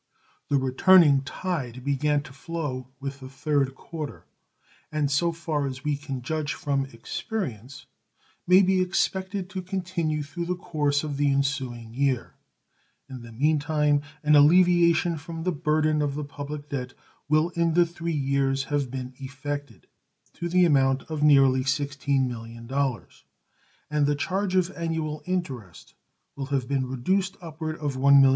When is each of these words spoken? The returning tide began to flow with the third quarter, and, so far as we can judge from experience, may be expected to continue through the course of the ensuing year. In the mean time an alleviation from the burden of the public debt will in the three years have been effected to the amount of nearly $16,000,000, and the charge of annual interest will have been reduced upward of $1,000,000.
The 0.49 0.57
returning 0.57 1.21
tide 1.21 1.83
began 1.83 2.23
to 2.23 2.33
flow 2.33 2.87
with 2.99 3.19
the 3.19 3.29
third 3.29 3.75
quarter, 3.75 4.25
and, 4.91 5.11
so 5.11 5.31
far 5.31 5.67
as 5.67 5.83
we 5.83 5.95
can 5.95 6.23
judge 6.23 6.55
from 6.55 6.85
experience, 6.87 7.85
may 8.47 8.63
be 8.63 8.81
expected 8.81 9.47
to 9.51 9.61
continue 9.61 10.23
through 10.23 10.45
the 10.47 10.55
course 10.55 11.03
of 11.03 11.17
the 11.17 11.31
ensuing 11.31 11.93
year. 11.93 12.33
In 13.11 13.21
the 13.21 13.31
mean 13.31 13.59
time 13.59 14.01
an 14.23 14.35
alleviation 14.35 15.17
from 15.17 15.43
the 15.43 15.51
burden 15.51 16.01
of 16.01 16.15
the 16.15 16.25
public 16.25 16.67
debt 16.69 16.95
will 17.29 17.49
in 17.49 17.75
the 17.75 17.85
three 17.85 18.11
years 18.11 18.63
have 18.73 18.89
been 18.89 19.13
effected 19.19 19.85
to 20.33 20.49
the 20.49 20.65
amount 20.65 21.03
of 21.11 21.21
nearly 21.21 21.61
$16,000,000, 21.63 23.23
and 23.91 24.07
the 24.07 24.15
charge 24.15 24.55
of 24.55 24.71
annual 24.71 25.21
interest 25.27 25.93
will 26.35 26.47
have 26.47 26.67
been 26.67 26.87
reduced 26.87 27.37
upward 27.39 27.77
of 27.77 27.97
$1,000,000. 27.97 28.29